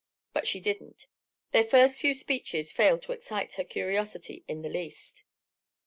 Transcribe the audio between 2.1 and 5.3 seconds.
speeches failed to excite her curiosity in the least.